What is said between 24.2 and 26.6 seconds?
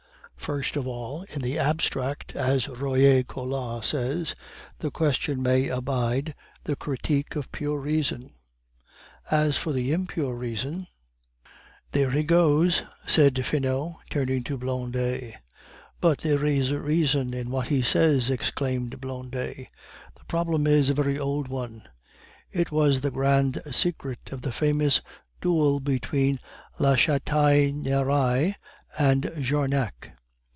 of the famous duel between